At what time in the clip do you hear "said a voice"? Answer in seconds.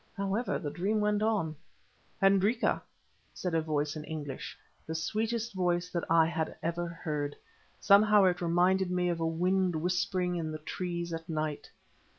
3.35-3.95